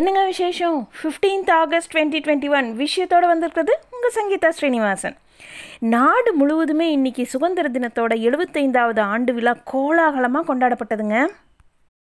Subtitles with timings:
[0.00, 0.76] என்னங்க விசேஷம்?
[0.98, 5.16] Fifteenth August twenty twenty one விஷயத்தோடு வந்திருக்கிறது உங்கள் சங்கீதா ஸ்ரீனிவாசன்.
[5.94, 11.16] நாடு முழுவதுமே இன்றைக்கி சுதந்திர தினத்தோட எழுபத்தைந்தாவது ஆண்டு விழா கோலாகலமாக கொண்டாடப்பட்டதுங்க.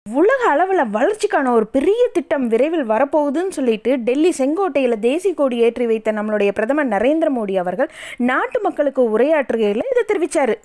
[0.06, 6.12] உலக அளவில் வளர்ச்சிக்கான ஒரு பெரிய திட்டம் விரைவில் வரப்போகுதுன்னு சொல்லிட்டு டெல்லி செங்கோட்டையில் தேசிய கொடி ஏற்றி வைத்த
[6.20, 7.92] நம்மளுடைய பிரதமர் நரேந்திர மோடி அவர்கள்
[8.32, 10.56] நாட்டு மக்களுக்கு உரையாற்றுகையில் இதை தெரிவித்தார்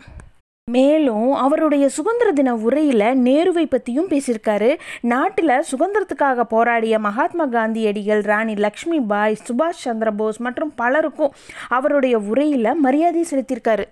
[0.68, 4.70] மேலும் அவருடைய சுதந்திர தின உரையில் நேருவை பற்றியும் பேசியிருக்காரு.
[5.00, 11.34] நாட்டில் சுதந்திரத்துக்காக போராடிய மகாத்மா காந்தியடிகள் ராணி லக்ஷ்மி பாய் சுபாஷ் சந்திர போஸ் மற்றும் பலருக்கும்
[11.68, 13.86] அவருடைய உரையில் மரியாதை செலுத்தியிருக்காரு.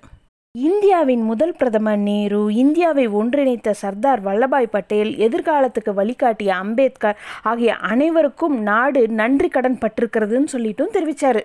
[0.55, 9.09] இந்தியாவின் முதல் பிரதமர் நேரு இந்தியாவை ஒன்றிணைத்த சர்தார் வல்லபாய் பட்டேல் எதிர்காலத்துக்கு வழிகாட்டிய அம்பேத்கர் ஆகிய அனைவருக்கும் நாடு
[9.21, 11.43] நன்றி கடன் பட்டிருக்கிறதுன்னு சொல்லிட்டும் தெரிவித்தார்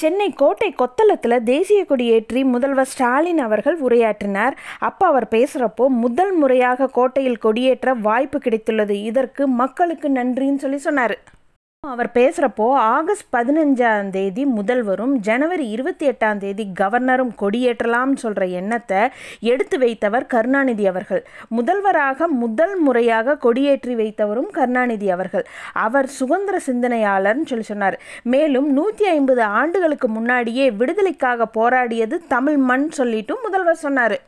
[0.00, 4.54] சென்னை கோட்டை கொத்தளத்தில் தேசிய கொடியேற்றி முதல்வர் ஸ்டாலின் அவர்கள் உரையாற்றினார்.
[4.78, 8.96] அப்போ அவர் பேசுகிறப்போ முதல் முறையாக கோட்டையில் கொடியேற்ற வாய்ப்பு கிடைத்துள்ளது.
[9.10, 11.16] இதற்கு மக்களுக்கு நன்றின்னு சொல்லி சொன்னார்.
[11.92, 19.00] அவர் பேசுகிறப்போ ஆகஸ்ட் பதினஞ்சாம் தேதி முதல்வரும் ஜனவரி இருபத்தி எட்டாம் தேதி கவர்னரும் கொடியேற்றலாம்னு சொல்கிற எண்ணத்தை
[19.52, 21.22] எடுத்து வைத்தவர் கருணாநிதி அவர்கள்.
[21.48, 25.46] முதல்வராக முதல் முறையாக கொடியேற்றி வைத்தவரும் கருணாநிதி அவர்கள்.
[25.72, 27.98] அவர் சுதந்திர சிந்தனையாளர்னு சொல்லி சொன்னார்.
[28.22, 34.18] மேலும் நூற்றி ஐம்பது ஆண்டுகளுக்கு முன்னாடியே விடுதலைக்காக போராடியது தமிழ் மண் சொல்லிட்டும் முதல்வர் சொன்னார்.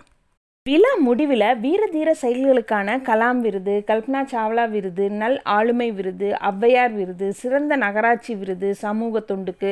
[0.69, 7.77] விழா முடிவில் வீரதீர செயல்களுக்கான கலாம் விருது கல்பனா சாவ்லா விருது நல் ஆளுமை விருது ஔவையார் விருது சிறந்த
[7.85, 9.71] நகராட்சி விருது சமூக தொண்டுக்கு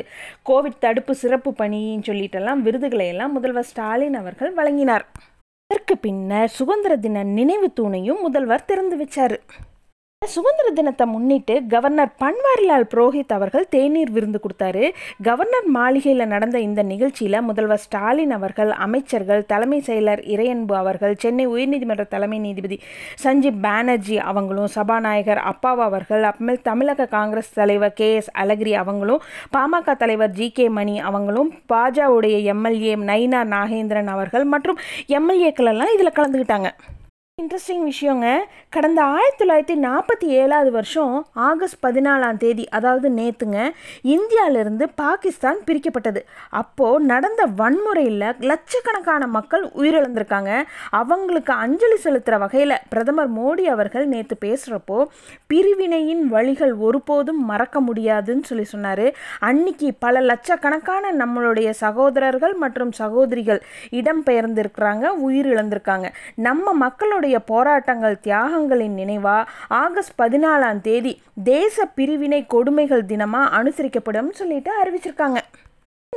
[0.51, 5.07] கோவிட் தடுப்பு சிறப்பு பணின்னு சொல்லிட்டெல்லாம் விருதுகளை எல்லாம் முதல்வர் ஸ்டாலின் அவர்கள் வழங்கினார்.
[5.71, 9.39] அதற்கு பின்னர் சுதந்திர தின நினைவு தூணையும் முதல்வர் திறந்து வச்சார்.
[10.35, 14.85] சுதந்திர தினத்தை முன்னிட்டு கவர்னர் பன்வாரிலால் புரோஹித் அவர்கள் தேநீர் விருந்து கொடுத்தாரு.
[15.23, 22.05] கவர்னர் மாளிகையில் நடந்த இந்த நிகழ்ச்சியில் முதல்வர் ஸ்டாலின் அவர்கள் அமைச்சர்கள் தலைமை செயலர் இறையன்பு அவர்கள் சென்னை உயர்நீதிமன்ற
[22.09, 22.79] தலைமை நீதிபதி
[23.25, 29.97] சஞ்சீப் பானர்ஜி அவங்களும் சபாநாயகர் அப்பாவு அவர்கள் அப்புறமேல் தமிழக காங்கிரஸ் தலைவர் கே எஸ் அழகிரி அவங்களும் பாமக
[29.97, 36.71] தலைவர் ஜி கே மணி அவங்களும் பாஜகவுடைய எம்எல்ஏ நயினா நாகேந்திரன் அவர்கள் மற்றும் எம்எல்ஏக்கள் எல்லாம் இதில் கலந்துக்கிட்டாங்க
[37.41, 38.27] இன்ட்ரெஸ்டிங் விஷயங்க.
[38.69, 43.59] கடந்த ஆயிரத்தி தொள்ளாயிரத்தி நாற்பத்தி ஏழாவது வருஷம் ஆகஸ்ட் பதினாலாம் தேதி அதாவது நேற்றுங்க
[44.03, 46.21] இந்தியாவிலிருந்து பாகிஸ்தான் பிரிக்கப்பட்டது.
[46.51, 50.63] அப்போது நடந்த வன்முறையில் லட்சக்கணக்கான மக்கள் உயிரிழந்திருக்காங்க.
[51.01, 54.99] அவங்களுக்கு அஞ்சலி செலுத்துகிற வகையில் பிரதமர் மோடி அவர்கள் நேற்று பேசுகிறப்போ
[55.47, 59.07] பிரிவினையின் வழிகள் ஒருபோதும் மறக்க முடியாதுன்னு சொல்லி சொன்னார்.
[59.41, 66.09] அன்னைக்கு பல லட்சக்கணக்கான நம்மளுடைய சகோதரர்கள் மற்றும் சகோதரிகள் இடம்பெயர்ந்திருக்கிறாங்க உயிரிழந்திருக்காங்க.
[66.35, 66.75] நம்ம
[67.27, 69.37] மக்களுடைய போராட்டங்கள் தியாகங்களின் நினைவா?
[69.83, 71.13] ஆகஸ்ட் பதினாலாம் தேதி
[71.53, 75.41] தேச பிரிவினை கொடுமைகள் தினமா அனுசரிக்கப்படும் சொல்லிட்டு அறிவிச்சிருக்காங்க.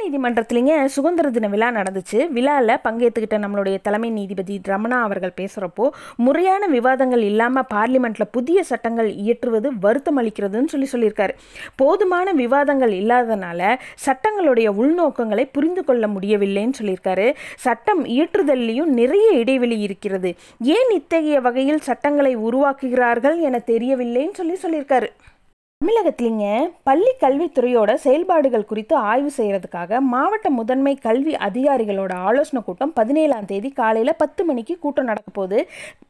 [0.02, 2.20] நீதிமன்றத்துலேங்க சுதந்திர தின விழா நடந்துச்சு.
[2.28, 9.72] விழாவில் பங்கேற்றுக்கிட்ட நம்மளுடைய தலைமை நீதிபதி ரமணா அவர்கள் பேசுகிறப்போ முறையான விவாதங்கள் இல்லாமல் பார்லிமெண்ட்டில் புதிய சட்டங்கள் இயற்றுவது
[9.80, 11.36] வருத்தம் அளிக்கிறதுன்னு சொல்லி சொல்லியிருக்காரு.
[11.76, 17.28] போதுமான விவாதங்கள் இல்லாதனால சட்டங்களுடைய உள்நோக்கங்களை புரிந்து கொள்ள முடியவில்லைன்னு சொல்லியிருக்காரு.
[17.58, 20.32] சட்டம் இயற்றுதல்லையும் நிறைய இடைவெளி இருக்கிறது.
[20.60, 25.10] ஏன் இத்தகைய வகையில் சட்டங்களை உருவாக்குகிறார்கள் என தெரியவில்லைன்னு சொல்லி சொல்லியிருக்காரு.
[25.82, 26.46] தமிழகத்திலிங்க
[26.84, 34.14] பள்ளி கல்வித்துறையோட செயல்பாடுகள் குறித்து ஆய்வு செய்கிறதுக்காக மாவட்ட முதன்மை கல்வி அதிகாரிகளோட ஆலோசனை கூட்டம் பதினேழாம் தேதி காலையில்
[34.18, 35.58] பத்து மணிக்கு கூட்டம் நடக்க போது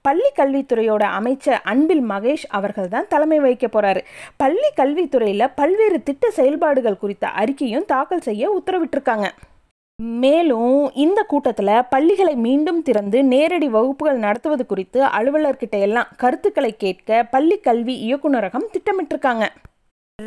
[0.02, 4.04] பள்ளி கல்வித்துறையோட அமைச்சர் அன்பில் மகேஷ் அவர்கள் தான் தலைமை வகிக்க போகிறாரு
[4.38, 9.30] பள்ளி கல்வித்துறையில் பல்வேறு திட்ட செயல்பாடுகள் குறித்த அறிக்கையும் தாக்கல் செய்ய உத்தரவிட்டிருக்காங்க.
[10.00, 17.58] மேலும் இந்த கூட்டத்தில் பள்ளிகளை மீண்டும் திறந்து நேரடி வகுப்புகள் நடத்துவது குறித்து அலுவலர்கிட்ட எல்லாம் கருத்துக்களை கேட்க பள்ளி
[17.58, 19.46] கல்வி இயக்குநரகம் திட்டமிட்டிருக்காங்க.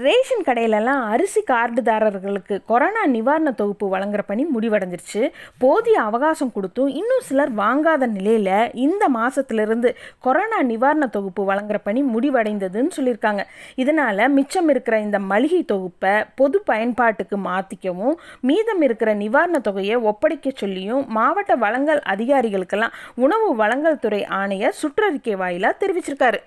[0.01, 5.23] ரேஷன் கடையிலலாம் அரிசி கார்டுதாரர்களுக்கு கொரோனா நிவாரண தொகுப்பு வழங்குற பணி முடிவடைஞ்சிருச்சு.
[5.59, 12.95] போதிய அவகாசம் கொடுத்தும் இன்னும் சிலர் வாங்காத நிலையில் இந்த மாதத்துலேருந்து கொரோனா நிவாரண தொகுப்பு வழங்குற பணி முடிவடைந்ததுன்னு
[12.97, 13.45] சொல்லியிருக்காங்க.
[13.75, 21.05] இதனால் மிச்சம் இருக்கிற இந்த மளிகை தொகுப்பை பொது பயன்பாட்டுக்கு மாற்றிக்கவும் மீதம் இருக்கிற நிவாரண தொகையை ஒப்படைக்க சொல்லியும்
[21.09, 26.43] மாவட்ட வழங்கல் அதிகாரிகளுக்கெல்லாம் உணவு வழங்கல் துறை ஆணையர் சுற்றறிக்கை வாயிலாக தெரிவிச்சிருக்காரு.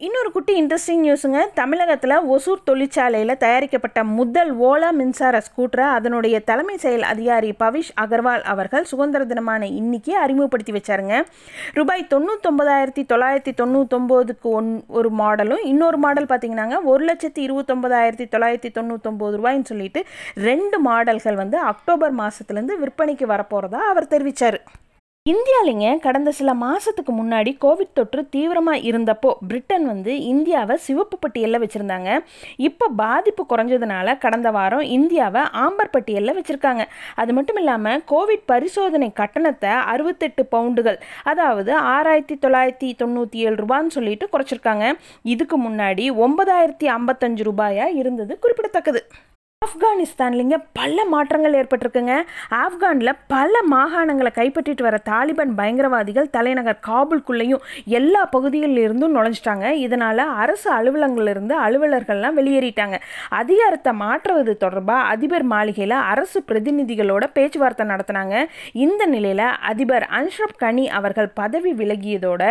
[0.00, 7.02] இன்னொரு குட்டி இன்ட்ரெஸ்டிங் நியூஸுங்க தமிழகத்தில் ஒசூர் தொழிற்சாலையில் தயாரிக்கப்பட்ட முதல் ஓலா மின்சார ஸ்கூட்டரை அதனுடைய தலைமை செயல்
[7.02, 11.24] அதிகாரி பவிஷ் அகர்வால் அவர்கள் சுதந்திர தினமான இன்னைக்கு அறிமுகப்படுத்தி வச்சாருங்க.
[11.74, 19.38] ரூபாய் தொண்ணூத்தொம்பதாயிரத்தி தொள்ளாயிரத்தி தொண்ணூத்தொம்போதுக்கு ஒன் ஒரு மாடலும் இன்னொரு மாடல் பார்த்தீங்கன்னாங்க ஒரு லட்சத்தி இருபத்தொம்பதாயிரத்தி தொள்ளாயிரத்தி தொண்ணூத்தொம்பது
[19.40, 20.02] ரூபாய்ன்னு சொல்லிட்டு
[20.34, 24.60] ரெண்டு மாடல்கள் வந்து அக்டோபர் மாதத்துலேருந்து விற்பனைக்கு வரப்போகிறதா அவர் தெரிவித்தார்
[25.30, 32.10] இந்தியாலிங்க கடந்த சில மாதத்துக்கு முன்னாடி கோவிட் தொற்று தீவிரமாக இருந்தப்போ பிரிட்டன் வந்து இந்தியாவை சிவப்பு பட்டியலில் வச்சுருந்தாங்க.
[32.68, 36.84] இப்போ பாதிப்பு குறைஞ்சதுனால கடந்த வாரம் இந்தியாவை ஆம்பர் பட்டியலில் வச்சுருக்காங்க.
[37.22, 41.00] அது மட்டும் இல்லாமல் கோவிட் பரிசோதனை கட்டணத்தை அறுபத்தெட்டு பவுண்டுகள்
[41.32, 44.86] அதாவது ஆறாயிரத்தி தொள்ளாயிரத்தி தொண்ணூற்றி ஏழு ரூபான்னு சொல்லிட்டு குறைச்சிருக்காங்க.
[45.34, 49.02] இதுக்கு முன்னாடி ஒன்பதாயிரத்தி ஐம்பத்தஞ்சு ரூபாயாக இருந்தது குறிப்பிடத்தக்கது.
[49.64, 52.14] ஆப்கானிஸ்தான்லிங்க பல மாற்றங்கள் ஏற்பட்டிருக்குங்க.
[52.62, 57.62] ஆப்கானில் பல மாகாணங்களை கைப்பற்றிட்டு வர தாலிபான் பயங்கரவாதிகள் தலைநகர் காபுல்குள்ளேயும்
[57.98, 59.66] எல்லா பகுதிகளிலிருந்தும் நுழைஞ்சிட்டாங்க.
[59.84, 62.98] இதனால் அரசு அலுவலகங்களிலிருந்து அலுவலர்கள்லாம் வெளியேறிட்டாங்க.
[63.40, 68.34] அதிகாரத்தை மாற்றுவது தொடர்பாக அதிபர் மாளிகையில் அரசு பிரதிநிதிகளோட பேச்சுவார்த்தை நடத்தினாங்க.
[68.86, 72.42] இந்த நிலையில் அதிபர் அன்ஷ்ரப் கனி அவர்கள் பதவி விலகியதோட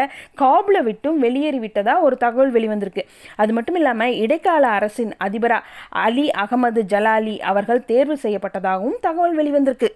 [0.43, 3.05] காபுலை விட்டும் வெளியேறிவிட்டதாக ஒரு தகவல் வெளிவந்திருக்கு.
[3.35, 5.61] அது மட்டும் இல்லாமல் இடைக்கால அரசின் அதிபரா
[6.05, 9.91] அலி அகமது ஜலாலி அவர்கள் தேர்வு செய்யப்பட்டதாகவும் தகவல் வெளிவந்திருக்கு.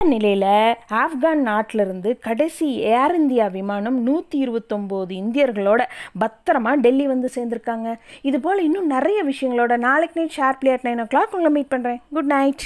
[0.00, 0.44] நிலையில்
[1.00, 5.80] ஆப்கான் நாட்டிலிருந்து கடைசி ஏர் இந்தியா விமானம் நூற்றி இருபத்தொம்போது இந்தியர்களோட
[6.22, 7.88] பத்திரமா டெல்லி வந்து சேர்ந்துருக்காங்க.
[8.28, 12.32] இது போல் இன்னும் நிறைய விஷயங்களோட நாளைக்கு night sharply at nine o'clock உங்களை மீட் பண்ணுறேன் குட்
[12.36, 12.64] நைட்.